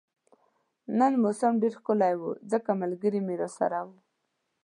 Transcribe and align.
نن 0.99 1.13
موسم 1.23 1.53
ډیر 1.61 1.73
ښکلی 1.79 2.13
وو 2.17 2.29
ځکه 2.51 2.69
ملګري 2.81 3.19
مې 3.25 3.35
راسره 3.41 3.79
وو 3.87 3.97